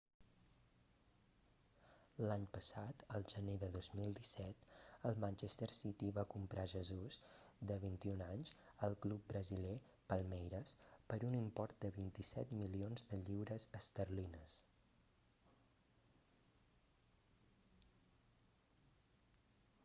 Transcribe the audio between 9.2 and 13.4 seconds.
brasiler palmeiras per un import de 27 milions de